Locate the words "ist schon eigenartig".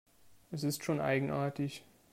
0.63-1.85